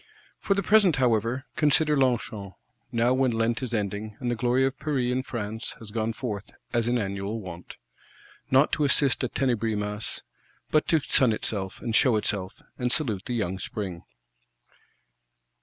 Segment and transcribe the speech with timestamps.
[0.39, 2.55] For the present, however, consider Longchamp;
[2.91, 6.49] now when Lent is ending, and the glory of Paris and France has gone forth,
[6.73, 7.77] as in annual wont.
[8.49, 10.23] Not to assist at Tenebris Masses,
[10.71, 14.01] but to sun itself and show itself, and salute the Young Spring.